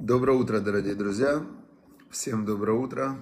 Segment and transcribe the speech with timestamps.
[0.00, 1.46] Доброе утро, дорогие друзья.
[2.10, 3.16] Всем доброе утро.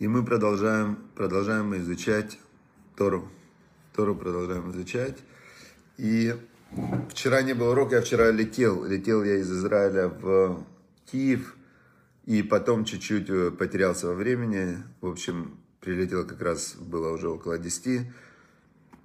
[0.00, 2.36] И мы продолжаем, продолжаем изучать
[2.96, 3.28] Тору.
[3.94, 5.16] Тору продолжаем изучать.
[5.98, 6.34] И
[7.10, 8.84] вчера не было урока, я вчера летел.
[8.84, 10.66] Летел я из Израиля в
[11.06, 11.56] Киев.
[12.26, 14.78] И потом чуть-чуть э, потерялся во времени.
[15.00, 18.08] В общем, прилетел как раз, было уже около 10.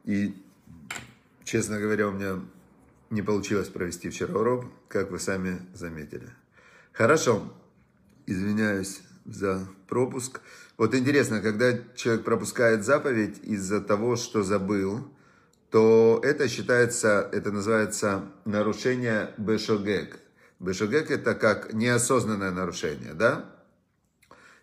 [0.05, 0.35] И,
[1.43, 2.39] честно говоря, у меня
[3.09, 6.29] не получилось провести вчера урок, как вы сами заметили.
[6.91, 7.53] Хорошо,
[8.25, 10.41] извиняюсь за пропуск.
[10.77, 15.07] Вот интересно, когда человек пропускает заповедь из-за того, что забыл,
[15.69, 20.19] то это считается, это называется нарушение бешогек.
[20.59, 23.45] Бешогек это как неосознанное нарушение, да?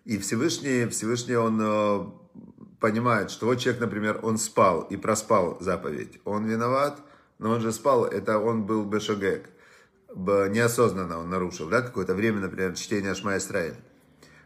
[0.04, 2.06] И Всевышний, Всевышний он э,
[2.80, 6.20] понимает, что вот человек, например, он спал и проспал заповедь.
[6.24, 6.98] Он виноват–
[7.42, 9.50] но он же спал, это он был бешогек.
[10.14, 13.74] Неосознанно он нарушил, да, какое-то время, например, чтение Ашма Исраиль.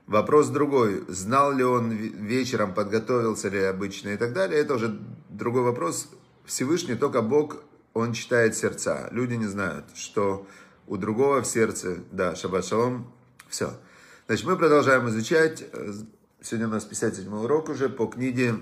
[0.06, 5.62] Вопрос другой, знал ли он вечером, подготовился ли обычно и так далее, это уже другой
[5.62, 6.08] вопрос.
[6.44, 7.56] Всевышний, только Бог,
[7.92, 9.08] он читает сердца.
[9.10, 10.47] Люди не знают, что
[10.86, 13.12] у другого в сердце, да, шаббат шалом,
[13.48, 13.72] все.
[14.27, 15.64] Значит, мы продолжаем изучать,
[16.41, 18.60] сегодня у нас 57 урок уже по книге,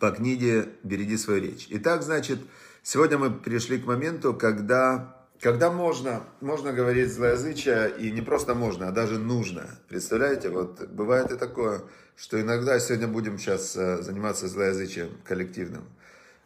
[0.00, 1.68] по книге «Береги свою речь».
[1.70, 2.40] Итак, значит,
[2.82, 8.88] Сегодня мы пришли к моменту, когда, когда можно, можно говорить злоязычие, и не просто можно,
[8.88, 9.78] а даже нужно.
[9.88, 11.82] Представляете, вот бывает и такое,
[12.16, 15.84] что иногда сегодня будем сейчас э, заниматься злоязычием коллективным.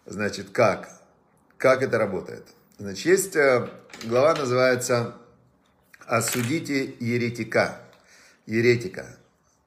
[0.06, 0.88] Значит, как?
[1.56, 2.46] Как это работает?
[2.78, 3.68] Значит, есть э,
[4.04, 5.14] глава, называется
[6.06, 7.80] «Осудите еретика».
[8.46, 9.16] Еретика.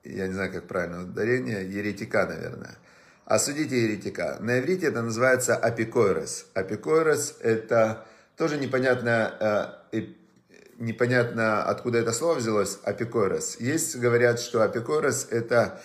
[0.04, 1.68] Я не знаю, как правильно ударение.
[1.68, 2.78] Еретика, наверное.
[3.28, 4.38] Осудите еретика.
[4.40, 6.46] На иврите это называется апикойрес.
[6.54, 8.06] Апикойрес это
[8.38, 10.04] тоже непонятно, э,
[10.80, 13.60] непонятно откуда это слово взялось, апикойрес.
[13.60, 15.82] Есть, говорят, что апикойрес это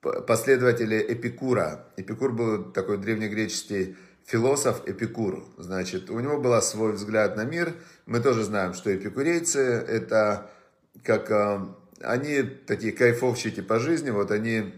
[0.00, 1.84] последователи Эпикура.
[1.98, 5.44] Эпикур был такой древнегреческий философ Эпикур.
[5.58, 7.74] Значит, у него был свой взгляд на мир.
[8.06, 10.50] Мы тоже знаем, что эпикурейцы это
[11.04, 11.66] как э,
[12.00, 14.72] они такие кайфовщики по жизни, вот они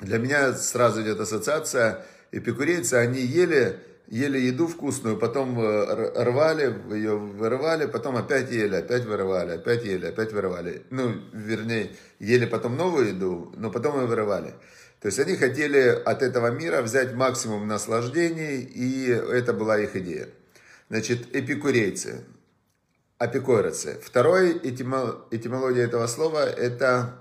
[0.00, 7.16] для меня сразу идет ассоциация, эпикурейцы, они ели, ели еду вкусную, потом э, рвали, ее
[7.16, 10.82] вырывали, потом опять ели, опять вырывали, опять ели, опять вырывали.
[10.90, 14.54] Ну, вернее, ели потом новую еду, но потом ее вырывали.
[15.00, 20.28] То есть они хотели от этого мира взять максимум наслаждений, и это была их идея.
[20.88, 22.24] Значит, эпикурейцы,
[23.18, 23.98] апикойроцы.
[24.02, 27.16] Второй этимология этого слова– это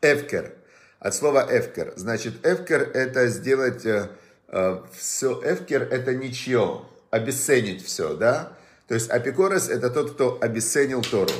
[0.00, 0.54] эвкер–
[1.02, 1.92] от слова эвкер.
[1.96, 4.08] Значит, эвкер это сделать э,
[4.48, 8.52] э все, эвкер это ничье, обесценить все, да?
[8.86, 11.32] То есть апикорос это тот, кто обесценил Тору.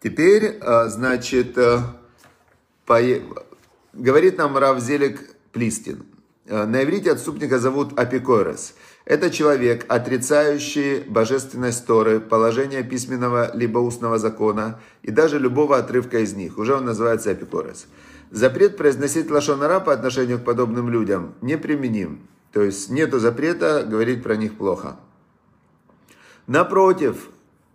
[0.00, 1.80] Теперь, э, значит, э,
[2.86, 3.00] по...
[3.92, 6.04] говорит нам Равзелик Плистин.
[6.46, 8.74] Э, на иврите отступника зовут апикорос.
[9.04, 16.34] Это человек, отрицающий божественность Торы, положение письменного либо устного закона и даже любого отрывка из
[16.34, 16.58] них.
[16.58, 17.86] Уже он называется апикорос.
[18.30, 22.28] Запрет произносить лошонара по отношению к подобным людям неприменим.
[22.52, 24.96] То есть нету запрета говорить про них плохо.
[26.46, 27.28] Напротив,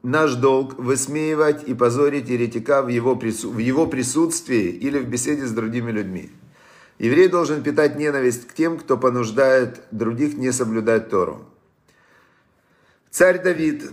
[0.03, 5.51] наш долг высмеивать и позорить еретика в его, в его присутствии или в беседе с
[5.51, 6.31] другими людьми.
[6.99, 11.45] Еврей должен питать ненависть к тем, кто понуждает других не соблюдать Тору.
[13.09, 13.91] Царь Давид,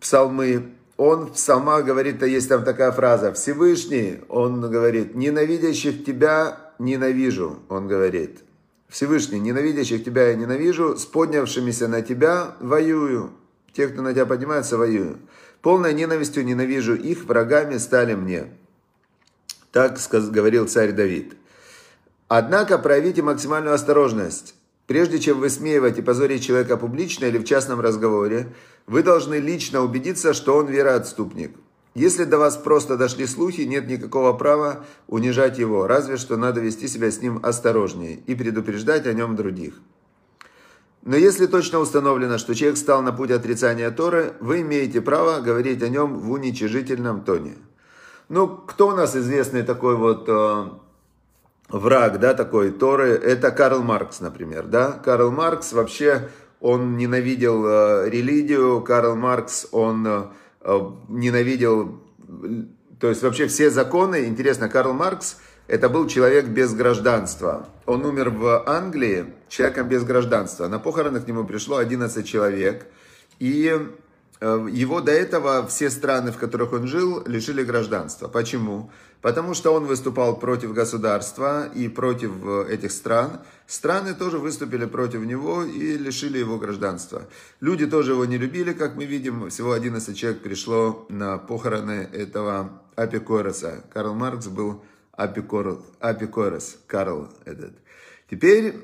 [0.00, 7.60] псалмы он в псалмах говорит, есть там такая фраза, Всевышний, он говорит, ненавидящих тебя ненавижу,
[7.70, 8.40] он говорит.
[8.86, 13.30] Всевышний, ненавидящих тебя я ненавижу, с поднявшимися на тебя воюю.
[13.72, 15.20] Те, кто на тебя поднимается, воюю.
[15.62, 18.48] Полной ненавистью ненавижу их, врагами стали мне.
[19.72, 21.34] Так говорил царь Давид.
[22.28, 24.54] Однако проявите максимальную осторожность.
[24.90, 28.52] Прежде чем высмеивать и позорить человека публично или в частном разговоре,
[28.88, 31.52] вы должны лично убедиться, что он вероотступник.
[31.94, 36.88] Если до вас просто дошли слухи, нет никакого права унижать его, разве что надо вести
[36.88, 39.74] себя с ним осторожнее и предупреждать о нем других.
[41.02, 45.84] Но если точно установлено, что человек стал на путь отрицания Торы, вы имеете право говорить
[45.84, 47.54] о нем в уничижительном тоне.
[48.28, 50.64] Ну, кто у нас известный такой вот э,
[51.70, 54.92] враг, да, такой Торы, это Карл Маркс, например, да.
[54.92, 56.28] Карл Маркс вообще,
[56.60, 62.00] он ненавидел э, религию, Карл Маркс, он э, ненавидел,
[62.98, 65.38] то есть вообще все законы, интересно, Карл Маркс,
[65.70, 67.68] это был человек без гражданства.
[67.86, 70.66] Он умер в Англии человеком без гражданства.
[70.66, 72.86] На похороны к нему пришло 11 человек.
[73.38, 73.86] И э,
[74.40, 78.26] его до этого все страны, в которых он жил, лишили гражданства.
[78.28, 78.90] Почему?
[79.20, 83.40] Потому что он выступал против государства и против э, этих стран.
[83.66, 87.28] Страны тоже выступили против него и лишили его гражданства.
[87.60, 89.50] Люди тоже его не любили, как мы видим.
[89.50, 93.84] Всего 11 человек пришло на похороны этого Апикороса.
[93.92, 94.82] Карл Маркс был
[95.12, 97.74] Апикор, Апикорос, Карл этот.
[98.30, 98.74] Теперь,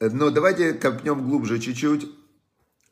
[0.00, 2.10] но давайте копнем глубже чуть-чуть.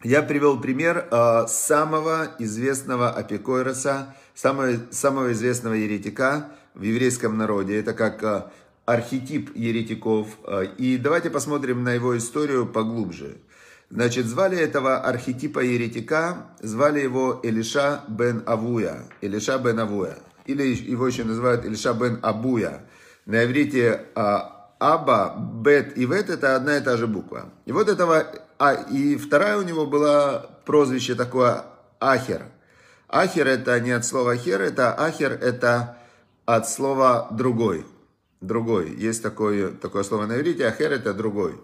[0.05, 7.81] Я привел пример э, самого известного Апикойроса, самого, самого известного еретика в еврейском народе.
[7.81, 8.43] Это как э,
[8.85, 10.29] архетип еретиков.
[10.47, 13.39] Э, и давайте посмотрим на его историю поглубже.
[13.89, 19.09] Значит, звали этого архетипа еретика, звали его Элиша бен Авуя.
[19.23, 20.19] Элиша бен Авуя.
[20.45, 22.85] Или его еще называют Элиша бен Абуя.
[23.25, 27.49] На иврите Аба, Бет и Вет это одна и та же буква.
[27.65, 28.27] И вот этого,
[28.65, 31.65] а, и вторая у него была прозвище такое
[32.01, 32.47] Ахер.
[33.09, 35.99] Ахер это не от слова хер, это Ахер это
[36.47, 37.85] от слова другой.
[38.41, 38.95] Другой.
[38.97, 41.61] Есть такое, такое слово на иврите, Ахер это другой.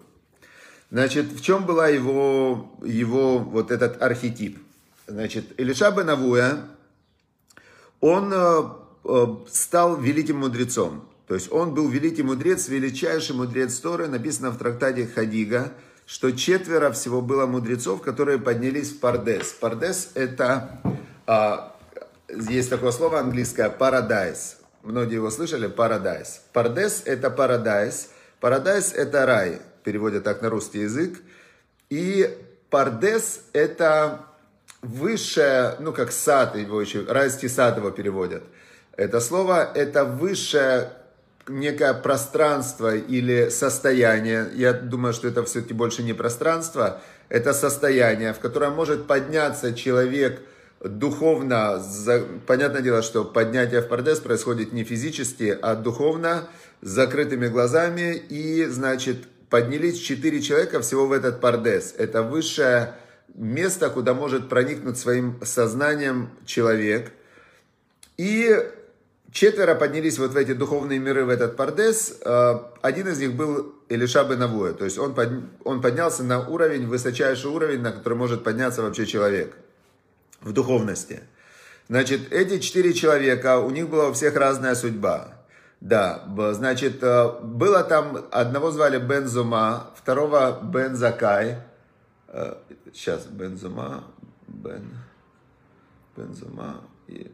[0.91, 4.59] Значит, в чем была его, его вот этот архетип?
[5.07, 6.67] Значит, Илиша бен Авуя,
[7.99, 8.61] он э,
[9.05, 11.07] э, стал великим мудрецом.
[11.27, 15.73] То есть он был великий мудрец, величайший мудрец Торы, написано в трактате Хадига,
[16.05, 19.53] что четверо всего было мудрецов, которые поднялись в Пардес.
[19.53, 20.81] Пардес это,
[21.25, 21.75] а,
[22.29, 24.57] есть такое слово английское, paradise.
[24.83, 26.39] Многие его слышали, paradise.
[26.53, 28.07] Пардес это paradise.
[28.41, 31.21] Paradise это рай, переводят так на русский язык.
[31.89, 32.37] И
[32.69, 34.25] Пардес это
[34.81, 38.43] высшее, ну как сад его еще, райский сад его переводят.
[38.97, 40.91] Это слово, это высшее
[41.59, 48.39] некое пространство или состояние, я думаю, что это все-таки больше не пространство, это состояние, в
[48.39, 50.41] котором может подняться человек
[50.83, 51.81] духовно,
[52.47, 56.47] понятное дело, что поднятие в пардес происходит не физически, а духовно,
[56.81, 61.93] с закрытыми глазами, и, значит, поднялись четыре человека всего в этот пардес.
[61.97, 62.95] Это высшее
[63.35, 67.11] место, куда может проникнуть своим сознанием человек.
[68.17, 68.57] И
[69.31, 72.19] Четверо поднялись вот в эти духовные миры, в этот пардес.
[72.25, 75.29] Э, один из них был Элиша бен Авуя, то есть он, под,
[75.63, 79.55] он поднялся на уровень, высочайший уровень, на который может подняться вообще человек
[80.41, 81.21] в духовности.
[81.87, 85.45] Значит, эти четыре человека, у них была у всех разная судьба.
[85.79, 91.57] Да, значит, э, было там, одного звали Бен Зума, второго Бен Закай.
[92.27, 92.55] Э,
[92.93, 94.03] сейчас, Бен Зума,
[94.47, 94.91] Бен,
[96.17, 97.31] Бен Зума и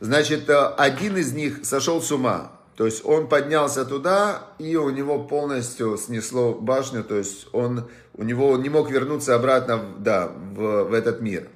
[0.00, 2.52] Значит, э, один из них сошел с ума.
[2.76, 8.22] То есть он поднялся туда, и у него полностью снесло башню, то есть он, у
[8.22, 11.48] него не мог вернуться обратно да, в, в этот мир.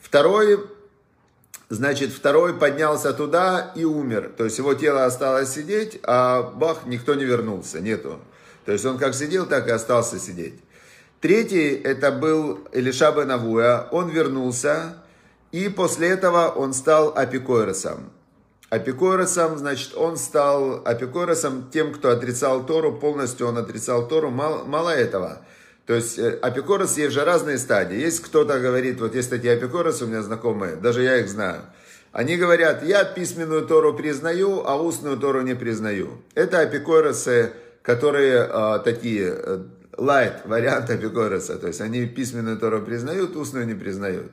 [0.00, 0.58] Второй,
[1.68, 4.32] значит, второй поднялся туда и умер.
[4.36, 8.18] То есть его тело осталось сидеть, а бах, никто не вернулся, нету.
[8.64, 10.54] То есть он как сидел, так и остался сидеть.
[11.20, 14.96] Третий, это был Илиша бен Авуя, он вернулся,
[15.52, 18.12] и после этого он стал апикойросом.
[18.68, 24.90] Апикойросом, значит, он стал апикойросом тем, кто отрицал Тору, полностью он отрицал Тору, мало, мало
[24.90, 25.42] этого.
[25.86, 27.96] То есть э, апикорос есть же разные стадии.
[27.96, 31.62] Есть кто-то говорит, вот есть такие апикоросы у меня знакомые, даже я их знаю.
[32.12, 36.22] Они говорят, я письменную Тору признаю, а устную Тору не признаю.
[36.34, 39.58] Это апикоросы, которые э, такие, э,
[39.96, 41.56] light, вариант апикороса.
[41.56, 44.32] То есть они письменную Тору признают, устную не признают.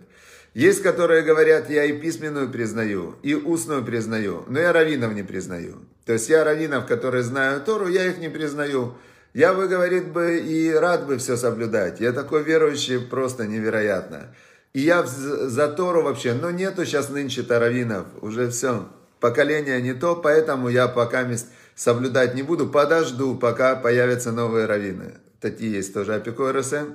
[0.53, 5.77] Есть, которые говорят, я и письменную признаю, и устную признаю, но я раввинов не признаю.
[6.05, 8.93] То есть я раввинов, которые знают Тору, я их не признаю.
[9.33, 12.00] Я бы, говорит бы, и рад бы все соблюдать.
[12.00, 14.36] Я такой верующий, просто невероятно.
[14.74, 20.15] И я за Тору вообще, но нету сейчас нынче таравинов, уже все, поколение не то,
[20.15, 21.27] поэтому я пока
[21.75, 25.15] соблюдать не буду, подожду, пока появятся новые раввины.
[25.39, 26.86] Такие есть тоже апикойросы.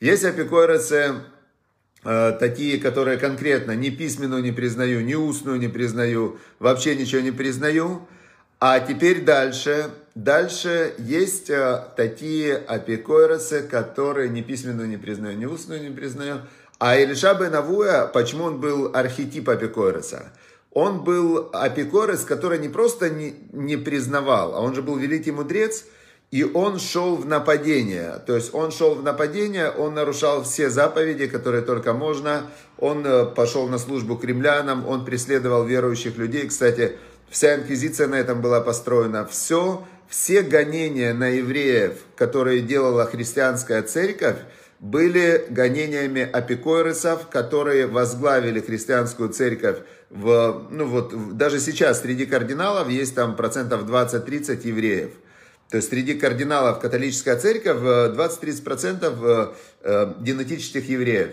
[0.00, 1.14] Есть Э,
[2.02, 8.06] такие, которые конкретно ни письменную не признаю, ни устную не признаю, вообще ничего не признаю.
[8.58, 9.90] А теперь дальше.
[10.14, 16.40] Дальше есть э, такие апикойросы, которые ни письменную не признаю, ни устную не признаю.
[16.78, 20.32] А Илиша бен Авуя, почему он был архетип апикойроса?
[20.72, 25.84] Он был апикорос, который не просто не, не признавал, а он же был великий мудрец–
[26.30, 28.20] и он шел в нападение.
[28.26, 32.46] То есть он шел в нападение, он нарушал все заповеди, которые только можно.
[32.78, 36.46] Он э, пошел на службу кремлянам, он преследовал верующих людей.
[36.46, 36.96] Кстати,
[37.28, 39.26] вся инквизиция на этом была построена.
[39.26, 44.36] Все, все гонения на евреев, которые делала христианская церковь,
[44.78, 49.78] были гонениями апикойросов, которые возглавили христианскую церковь
[50.10, 55.10] в, ну вот, даже сейчас среди кардиналов есть там процентов 20-30 евреев.
[55.70, 61.30] То есть среди кардиналов католическая церковь 20-30% э, генетических евреев.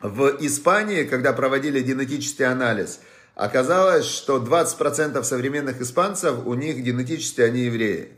[0.00, 3.00] В Испании, когда проводили генетический анализ,
[3.34, 8.10] оказалось, что 20% современных испанцев, у них генетически они евреи.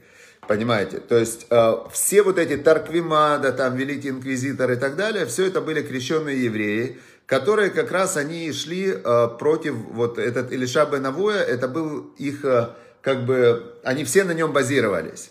[0.47, 0.99] Понимаете?
[0.99, 5.61] То есть э, все вот эти Тарквимада, там, Великий Инквизитор и так далее, все это
[5.61, 11.43] были крещенные евреи, которые как раз они шли э, против, вот этот Илиша бен Авуя,
[11.43, 12.69] это был их, э,
[13.07, 15.31] как бы, они все на нем базировались.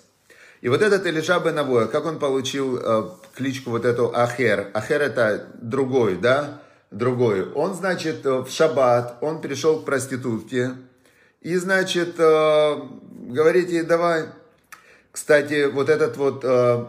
[0.62, 4.68] И вот этот Илиша бен Авуя, как он получил э, кличку вот эту Ахер?
[4.74, 6.62] Ахер это другой, да?
[6.90, 7.52] Другой.
[7.52, 10.72] Он, значит, э, в шаббат, он пришел к проститутке,
[11.42, 12.80] и, значит, э,
[13.28, 14.28] говорит ей, давай,
[15.12, 16.86] кстати, вот этот вот э,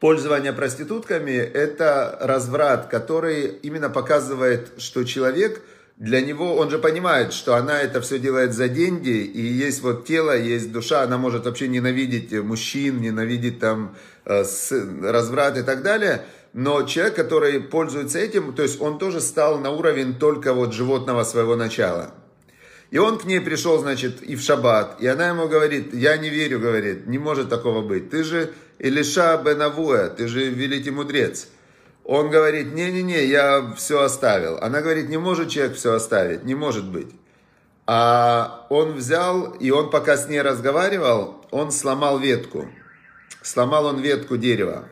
[0.00, 5.60] пользование проститутками– это разврат, который именно показывает, что человек,
[6.02, 10.04] для него, он же понимает, что она это все делает за деньги, и есть вот
[10.04, 13.94] тело, есть душа, она может вообще ненавидеть мужчин, ненавидеть там
[14.24, 14.42] э,
[15.00, 19.70] разврат и так далее, но человек, который пользуется этим, то есть он тоже стал на
[19.70, 22.12] уровень только вот животного своего начала–
[22.92, 26.28] и он к ней пришел, значит, и в шаббат, и она ему говорит, я не
[26.28, 28.10] верю, говорит, не может такого быть.
[28.10, 31.48] Ты же Илиша бен Авуя, ты же великий мудрец.
[32.04, 34.58] Он говорит, не-не-не, я все оставил.
[34.60, 37.10] Она говорит, не может человек все оставить, не может быть.
[37.86, 42.68] А он взял, и он пока с ней разговаривал, он сломал ветку.
[43.42, 44.88] Сломал он ветку дерева.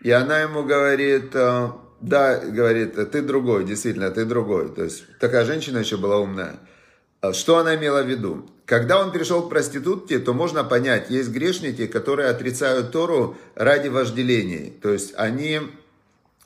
[0.00, 4.74] И она ему говорит, «Э, да, говорит, ты другой, действительно, ты другой.
[4.74, 6.56] То есть такая женщина еще была умная.
[7.20, 8.48] А что она имела в виду?
[8.66, 14.70] Когда он перешел к проститутке, то можно понять, есть грешники, которые отрицают Тору ради вожделений.
[14.82, 15.60] То есть они,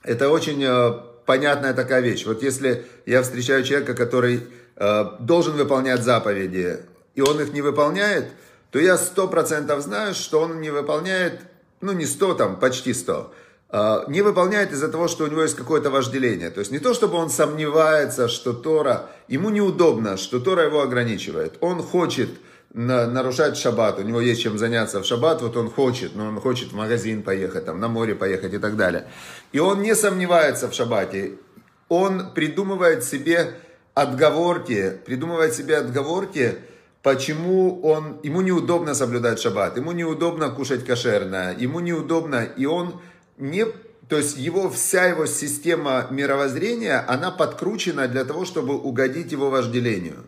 [0.02, 0.92] это очень э,
[1.26, 2.26] понятная такая вещь.
[2.26, 4.42] Вот если я встречаю человека, который
[4.76, 6.80] э, должен выполнять заповеди,
[7.14, 8.26] и он их не выполняет,
[8.70, 11.40] то я сто процентов знаю, что он не выполняет,
[11.80, 13.32] ну не сто, там почти сто,
[13.72, 16.50] не выполняет из-за того, что у него есть какое-то вожделение.
[16.50, 21.56] То есть не то, чтобы он сомневается, что Тора, ему неудобно, что Тора его ограничивает.
[21.60, 22.30] Он хочет
[22.72, 26.70] нарушать шаббат, у него есть чем заняться в шаббат, вот он хочет, но он хочет
[26.70, 29.06] в магазин поехать, там, на море поехать и так далее.
[29.52, 31.32] И он не сомневается в шаббате,
[31.88, 33.54] он придумывает себе
[33.94, 36.58] отговорки, придумывает себе отговорки,
[37.02, 43.00] почему он, ему неудобно соблюдать шаббат, ему неудобно кушать кошерное, ему неудобно, и он
[43.40, 43.66] не,
[44.08, 50.24] то есть его, вся его система мировоззрения, она подкручена для того, чтобы угодить его вожделению.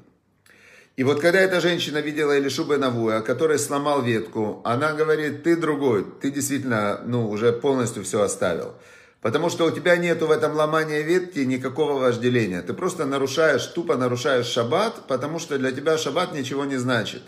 [0.97, 6.07] И вот когда эта женщина видела Илишу Бенавуя, который сломал ветку, она говорит, ты другой,
[6.21, 8.75] ты действительно ну, уже полностью все оставил.
[9.23, 12.61] Потому что у тебя нету в этом ломании ветки никакого вожделения.
[12.61, 17.23] Ты просто нарушаешь, тупо нарушаешь шаббат, потому что для тебя шаббат ничего не значит.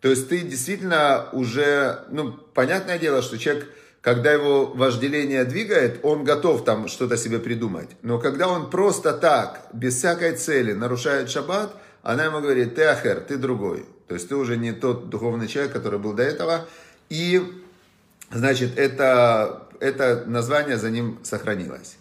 [0.00, 3.68] То есть ты действительно уже, ну, понятное дело, что человек
[4.00, 7.90] когда его вожделение двигает, он готов там что-то себе придумать.
[8.02, 13.20] Но когда он просто так, без всякой цели, нарушает шаббат, она ему говорит, ты ахер,
[13.20, 13.84] ты другой.
[14.08, 16.66] То есть ты уже не тот духовный человек, который был до этого.
[17.10, 17.42] И,
[18.32, 21.96] значит, это, это название за ним сохранилось.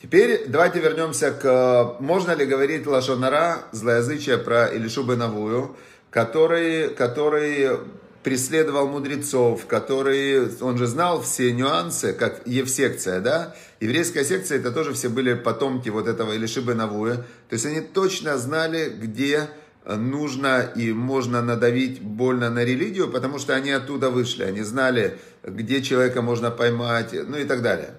[0.00, 5.76] Теперь давайте вернемся к, можно ли говорить лашонара, злоязычие про Илишу Бенавую,
[6.10, 7.80] который, который
[8.22, 13.54] преследовал мудрецов, который, он же знал все нюансы, как Евсекция, да?
[13.80, 17.16] Еврейская секция, это тоже все были потомки вот этого Илишибы Навуя.
[17.16, 19.48] То есть они точно знали, где
[19.86, 24.44] нужно и можно надавить больно на религию, потому что они оттуда вышли.
[24.44, 27.94] Они знали, где человека можно поймать, ну и так далее.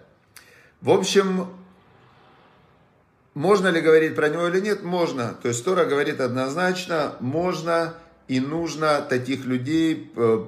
[0.81, 1.47] В общем,
[3.33, 4.83] можно ли говорить про него или нет?
[4.83, 5.35] Можно.
[5.41, 7.95] То есть Тора говорит однозначно, можно
[8.27, 10.45] и нужно таких людей э,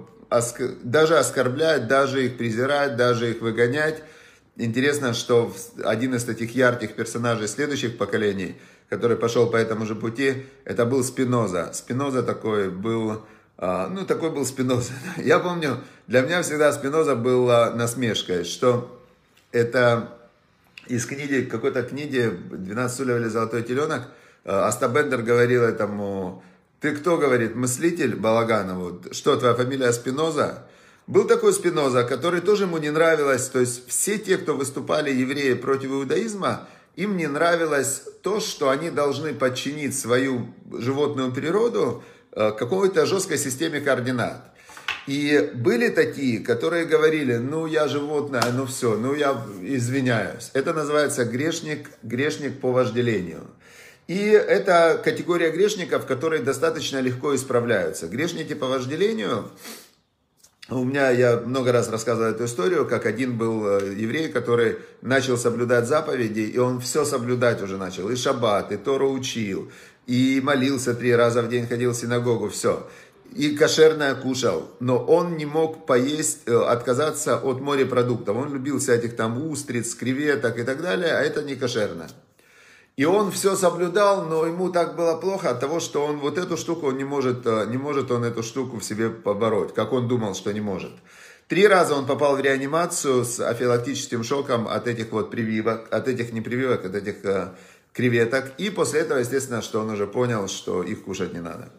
[0.84, 4.03] даже оскорблять, даже их презирать, даже их выгонять.
[4.56, 5.53] Интересно, что
[5.84, 8.56] один из таких ярких персонажей следующих поколений,
[8.89, 11.72] который пошел по этому же пути, это был Спиноза.
[11.74, 13.24] Спиноза такой был,
[13.58, 14.94] а, ну такой был Спиноза.
[15.18, 19.01] Я помню, для меня всегда Спиноза был насмешкой, что
[19.51, 20.18] это
[20.88, 24.10] из книги, какой-то книги «12 стульев или золотой теленок»,
[24.46, 26.44] Аста Бендер говорил этому
[26.84, 29.13] ты кто, говорит, мыслитель Балаганова?
[29.13, 30.68] Что, твоя фамилия Спиноза?
[31.08, 33.48] Был такой Спиноза, который тоже ему не нравилось.
[33.48, 38.90] То есть все те, кто выступали евреи против иудаизма, им не нравилось то, что они
[38.90, 44.54] должны подчинить свою животную природу э, какой-то жесткой системе координат.
[45.08, 50.52] И были такие, которые говорили, ну я животное, ну все, ну я извиняюсь.
[50.54, 53.48] Это называется грешник, грешник по вожделению.
[54.07, 58.07] И это категория грешников, которые достаточно легко исправляются.
[58.07, 59.50] Грешники по вожделению,
[60.69, 65.38] у меня, я много раз рассказывал эту историю, как один был э, еврей, который начал
[65.38, 68.10] соблюдать заповеди, и он все соблюдать уже начал.
[68.10, 69.72] И шаббат, и Тору учил,
[70.07, 72.89] и молился три раза в день, ходил в синагогу, все.
[73.36, 78.38] И кошерное кушал, но он не мог поесть, э, отказаться от морепродуктов.
[78.38, 82.10] Он любил всяких там устриц, креветок и так далее, а это не кошерное.
[82.95, 86.57] И он все соблюдал, но ему так было плохо от того, что он вот эту
[86.57, 90.07] штуку, он не может, э, не может он эту штуку в себе побороть, как он
[90.07, 90.91] думал, что не может.
[91.47, 96.33] Три раза он попал в реанимацию с афилактическим шоком от этих вот прививок, от этих
[96.33, 97.53] не прививок, от этих э,
[97.93, 98.51] креветок.
[98.59, 101.71] И после этого, естественно, что он уже понял, что их кушать не надо.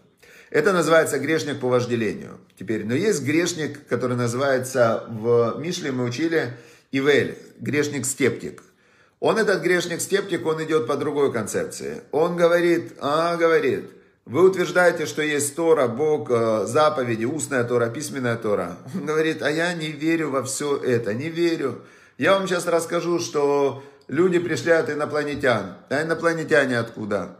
[0.50, 2.38] Это называется грешник по вожделению.
[2.58, 6.56] Теперь, но есть грешник, который называется, в Мишле мы учили,
[6.90, 8.62] Ивель, грешник-стептик.
[9.24, 12.02] Он этот грешник-скептик, он идет по другой концепции.
[12.12, 13.90] Он говорит, а, говорит,
[14.26, 18.76] вы утверждаете, что есть Тора, Бог, э, заповеди, устная Тора, письменная Тора.
[18.94, 21.80] Он говорит, а я не верю во все это, не верю.
[22.18, 25.76] Я вам сейчас расскажу, что люди пришли от инопланетян.
[25.88, 27.34] А инопланетяне откуда?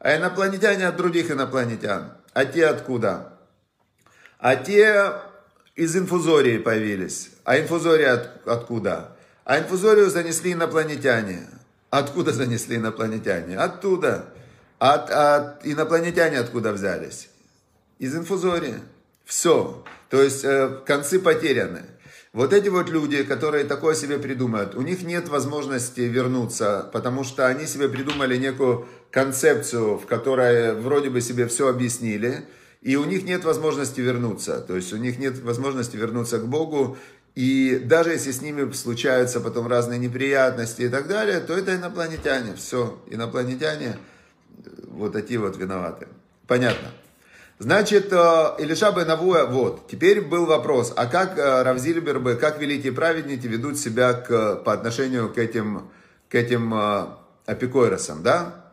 [0.00, 2.14] А инопланетяне от других инопланетян.
[2.32, 3.38] А те откуда?
[4.40, 5.12] А те
[5.76, 7.30] из инфузории появились.
[7.44, 9.12] А инфузория от, откуда?
[9.44, 11.48] А инфузорию занесли инопланетяне.
[11.90, 13.58] Откуда занесли инопланетяне?
[13.58, 14.26] Оттуда.
[14.78, 17.28] От, от инопланетяне откуда взялись?
[17.98, 18.76] Из инфузории.
[19.24, 19.84] Все.
[20.10, 21.82] То есть э, концы потеряны.
[22.32, 27.46] Вот эти вот люди, которые такое себе придумают, у них нет возможности вернуться, потому что
[27.46, 32.46] они себе придумали некую концепцию, в которой вроде бы себе все объяснили,
[32.80, 34.62] и у них нет возможности вернуться.
[34.62, 36.96] То есть у них нет возможности вернуться к Богу
[37.34, 42.54] и даже если с ними случаются потом разные неприятности и так далее, то это инопланетяне.
[42.56, 43.96] Все, инопланетяне
[44.88, 46.08] вот такие вот виноваты.
[46.46, 46.88] Понятно.
[47.58, 48.16] Значит, э,
[48.58, 53.78] Илиша бен Авуя, вот, теперь был вопрос, а как э, Равзильбербы, как великие праведники ведут
[53.78, 55.88] себя к, по отношению к этим,
[56.28, 57.06] к этим э,
[57.46, 58.72] апикойросам, да?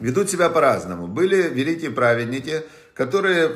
[0.00, 1.06] Ведут себя по-разному.
[1.06, 2.62] Были великие праведники,
[2.94, 3.52] которые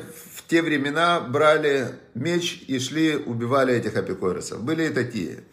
[0.51, 4.61] те времена брали меч и шли, убивали этих апикойросов.
[4.61, 5.45] Были и такие.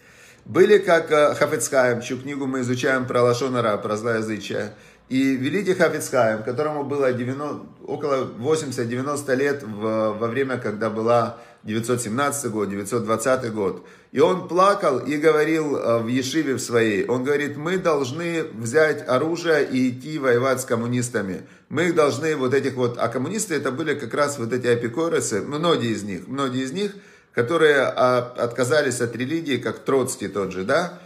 [0.44, 4.72] Были как э, Хафицхайм, чью книгу мы изучаем про Лашонара, про злоязычие.
[5.08, 12.50] И великий Хафицхайм, которому было 90, около 80-90 лет в, во время, когда была 917
[12.50, 13.86] год, 920 год.
[14.12, 19.06] И он плакал и говорил э, в Ешиве в своей, он говорит, мы должны взять
[19.06, 21.42] оружие и идти воевать с коммунистами.
[21.68, 25.90] Мы должны вот этих вот, а коммунисты это были как раз вот эти апикорисы, многие
[25.90, 26.92] из них, многие из них,
[27.34, 30.98] которые а, отказались от религии, как Троцкий тот же, да,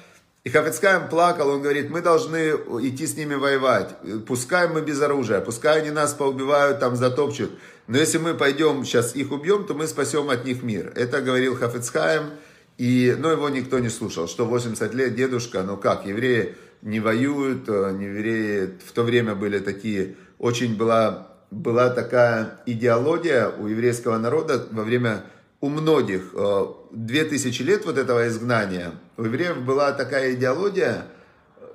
[0.45, 2.51] и Хафицкаем плакал, он говорит, мы должны
[2.83, 3.95] идти с ними воевать,
[4.27, 7.53] пускай мы без оружия, пускай они нас поубивают, там затопчут,
[7.87, 10.93] но если мы пойдем сейчас их убьем, то мы спасем от них мир.
[10.95, 12.31] Это говорил Хафицкаем,
[12.79, 17.69] и, но его никто не слушал, что 80 лет дедушка, ну как, евреи не воюют,
[17.69, 24.67] э, евреи в то время были такие очень была, была такая идеология у еврейского народа
[24.71, 25.25] во время,
[25.61, 31.07] у многих, э, две тысячи лет вот этого изгнания, у евреев была такая идеология,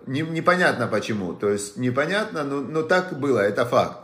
[0.08, 4.00] не, непонятно почему, то есть непонятно, но, но так было, это факт,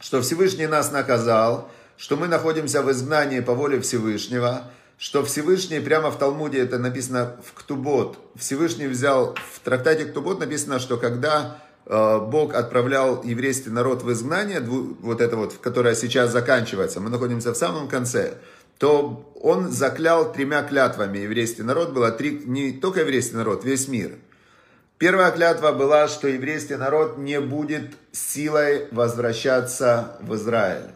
[0.00, 6.10] что Всевышний нас наказал, что мы находимся в изгнании по воле Всевышнего, что Всевышний, прямо
[6.10, 11.58] в Талмуде это написано в Ктубот, Всевышний взял, в трактате Ктубот написано, что когда
[11.88, 17.54] Э, Бог отправлял еврейский народ в изгнание, вот это вот, которое сейчас заканчивается, мы находимся
[17.54, 18.34] в самом конце,
[18.76, 24.12] то он заклял тремя клятвами еврейский народ, было три, не только еврейский народ, весь мир.
[24.98, 30.90] Первая клятва была, что еврейский народ не будет силой возвращаться в Израиль.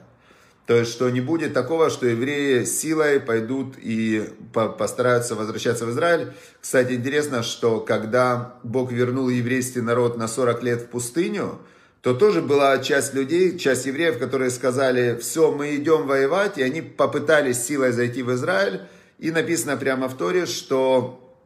[0.66, 6.32] То есть, что не будет такого, что евреи силой пойдут и постараются возвращаться в Израиль.
[6.60, 11.60] Кстати, интересно, что когда Бог вернул еврейский народ на 40 лет в пустыню,
[12.00, 16.82] то тоже была часть людей, часть евреев, которые сказали, все, мы идем воевать, и они
[16.82, 18.80] попытались силой зайти в Израиль.
[19.20, 21.36] И написано прямо в Торе, что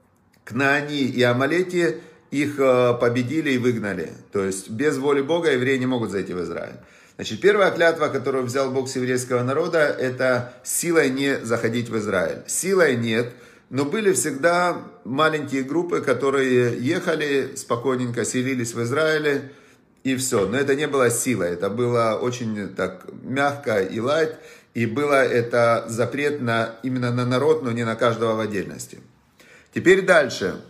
[0.45, 4.13] Кнаани и Амалети их э, победили и выгнали.
[4.33, 6.77] То есть без воли Бога евреи не могут зайти в Израиль.
[7.17, 12.43] Значит, первая клятва, которую взял Бог с еврейского народа, это силой не заходить в Израиль.
[12.47, 13.33] Силой нет,
[13.71, 19.51] но были всегда маленькие группы, которые ехали спокойненько, селились в Израиле,
[20.05, 20.47] и все.
[20.47, 24.39] Но это не было силой, это было очень так мягко и лайт.
[24.75, 29.01] И было это запрет на, именно на народ, но не на каждого в отдельности.
[29.75, 30.61] Теперь дальше.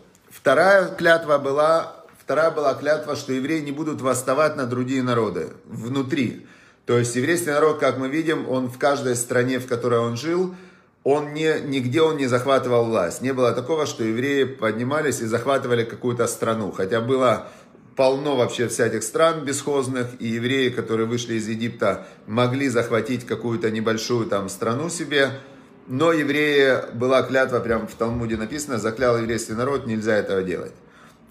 [0.46, 6.46] Вторая клятва была, вторая была клятва, что евреи не будут восставать на другие народы внутри.
[6.84, 10.54] То есть еврейский народ, как мы видим, он в каждой стране, в которой он жил,
[11.02, 13.22] он не, нигде он не захватывал власть.
[13.22, 16.70] Не было такого, что евреи поднимались и захватывали какую-то страну.
[16.70, 17.48] Хотя было
[17.96, 24.26] полно вообще всяких стран бесхозных, и евреи, которые вышли из Египта, могли захватить какую-то небольшую
[24.26, 25.40] там страну себе.
[25.86, 30.72] Но евреи, была клятва, прям в Талмуде написано, заклял еврейский народ, нельзя этого делать.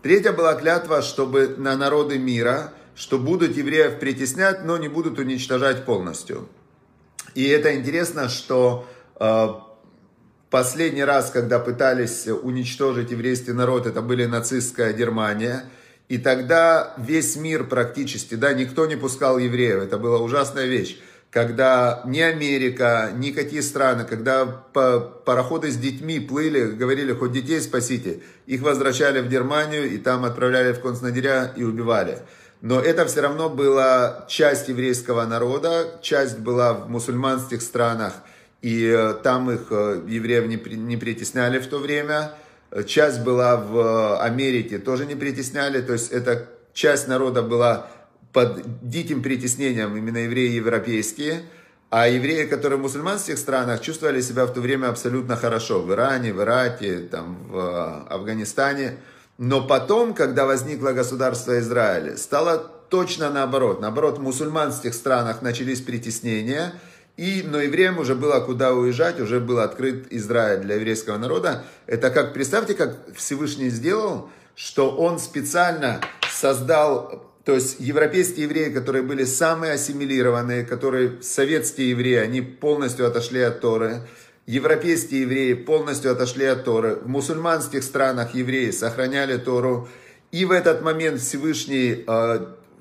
[0.01, 5.83] Третья была клятва, чтобы на народы мира, что будут евреев притеснять, но не будут уничтожать
[5.83, 6.47] полностью.
[7.33, 8.87] И это интересно, что
[9.19, 9.47] э,
[10.49, 15.65] последний раз, когда пытались уничтожить еврейский народ, это были нацистская Германия.
[16.07, 19.83] И тогда весь мир практически, да, никто не пускал евреев.
[19.83, 21.01] Это была ужасная вещь.
[21.35, 28.61] Когда ни Америка, никакие страны, когда пароходы с детьми плыли, говорили, хоть детей спасите, их
[28.61, 32.19] возвращали в Германию и там отправляли в концлагеря и убивали.
[32.61, 38.13] Но это все равно была часть еврейского народа, часть была в мусульманских странах,
[38.61, 42.31] и э, там их, э, евреев, не, притесняли в то время.
[42.87, 47.87] Часть была в Америке, тоже не притесняли, то есть эта часть народа была
[48.35, 51.41] под диким притеснением, именно евреи европейские.
[51.89, 55.81] А евреи, которые в мусульманских странах, чувствовали себя в то время абсолютно хорошо.
[55.81, 58.97] В Иране, в Ираке, там, в э, Афганистане–
[59.37, 62.57] но потом, когда возникло государство Израиль, стало
[62.89, 63.81] точно наоборот.
[63.81, 66.73] Наоборот, в мусульманских странах начались притеснения,
[67.17, 71.65] и, но евреям уже было куда уезжать, уже был открыт Израиль для еврейского народа.
[71.85, 79.03] Это как, представьте, как Всевышний сделал, что он специально создал, то есть европейские евреи, которые
[79.03, 84.01] были самые ассимилированные, которые советские евреи, они полностью отошли от Торы,
[84.47, 89.87] европейские евреи полностью отошли от Торы, в мусульманских странах евреи сохраняли Тору,
[90.31, 92.39] и в этот момент Всевышний э,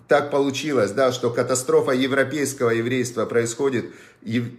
[0.08, 3.86] так получилось, да, что катастрофа европейского еврейства происходит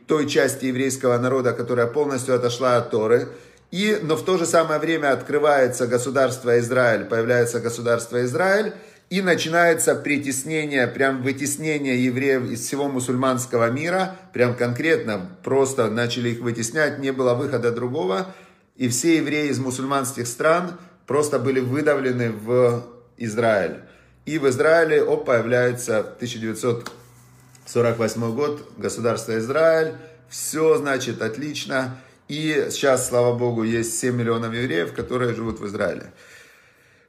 [0.05, 3.29] той части еврейского народа, которая полностью отошла от Торы,
[3.71, 8.73] и, но в то же самое время открывается государство Израиль, появляется государство Израиль,
[9.09, 16.39] и начинается притеснение, прям вытеснение евреев из всего мусульманского мира, прям конкретно, просто начали их
[16.39, 18.33] вытеснять, не было выхода другого,
[18.75, 22.83] и все евреи из мусульманских стран просто были выдавлены в
[23.17, 23.81] Израиль.
[24.25, 29.93] И в Израиле оп, появляется 1948 год, государство Израиль,
[30.29, 36.11] все, значит, отлично, и сейчас, слава богу, есть 7 миллионов евреев, которые живут в Израиле.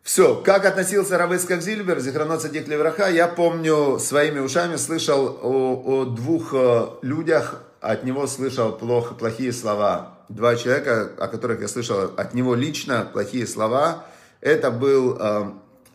[0.06, 6.04] Все, как относился Равыцкак Зильбер, Зихранот Садик Левраха, я помню, своими ушами слышал о, о
[6.04, 10.20] двух э, людях, от него слышал плохо, плохие слова.
[10.28, 14.04] Два человека, о которых я слышал от него лично плохие слова.
[14.40, 15.50] Это был, э,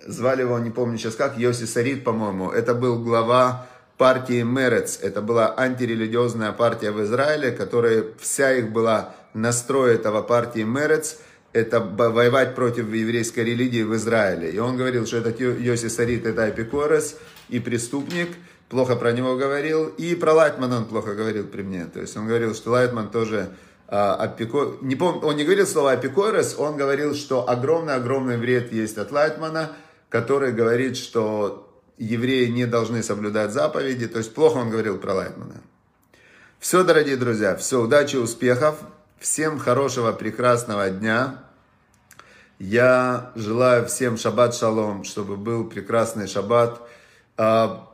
[0.06, 2.52] звали его, не помню сейчас как, Йоси Сарит, по-моему.
[2.52, 3.66] Это был глава
[3.98, 5.00] партии Мерец.
[5.02, 11.16] Это была антирелигиозная партия в Израиле, которая вся их была настрой этого партии Мерец–
[11.54, 14.52] это воевать против еврейской религии в Израиле.
[14.52, 17.18] И он говорил, что этот Йоси Сарит это апикорес
[17.50, 18.30] и преступник,
[18.70, 19.88] плохо про него говорил.
[19.88, 21.86] И про Лайтмана он плохо говорил при мне.
[21.86, 23.50] То есть он говорил, что Лайтман тоже
[23.88, 24.78] апико...
[24.82, 25.24] не пом...
[25.24, 29.76] Он не говорил слово апикорес, он говорил, что огромный-огромный вред есть от Лайтмана,
[30.10, 34.08] который говорит, что евреи не должны соблюдать заповеди.
[34.08, 35.62] То есть плохо он говорил про Лайтмана.
[36.60, 38.76] Все, дорогие друзья, все, удачи, успехов.
[39.22, 41.44] Всем хорошего, прекрасного дня.
[42.58, 46.82] Я желаю всем шаббат шалом, чтобы был прекрасный шаббат.
[47.38, 47.88] А,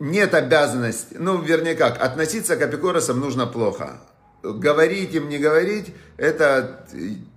[0.00, 4.00] нет обязанности, ну, вернее как, относиться к апикоросам нужно плохо.
[4.42, 6.88] Говорить им, не говорить, это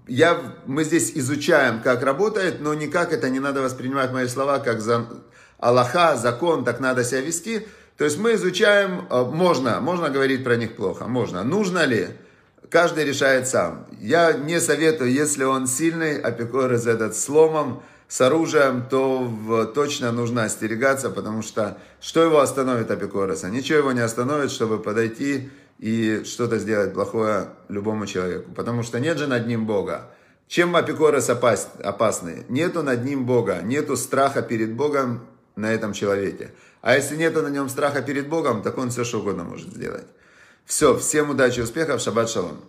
[0.08, 4.82] я, мы здесь изучаем, как работает, но никак это не надо воспринимать мои слова, как
[4.82, 5.06] за
[5.60, 7.68] Аллаха, закон, так надо себя вести.
[7.98, 11.44] То есть мы изучаем, а, можно, можно говорить про них плохо, можно.
[11.44, 12.10] Нужно ли?
[12.70, 13.86] Каждый решает сам.
[14.00, 20.44] Я не советую, если он сильный, апикорис этот с ломом, с оружием, то точно нужно
[20.44, 23.50] остерегаться, потому что что его остановит апикороса?
[23.50, 25.50] Ничего его не остановит, чтобы подойти
[25.80, 28.52] и что-то сделать плохое любому человеку.
[28.52, 30.12] Потому что нет же над ним Бога.
[30.48, 32.46] Чем апикорос опас, опасный?
[32.50, 35.26] Нету над ним Бога, нету страха перед Богом
[35.56, 36.52] на этом человеке.
[36.82, 40.06] А если нету на нем страха перед Богом, так он все что угодно может сделать.
[40.66, 42.60] Все, всем удачи и успехов, шаббат шалом.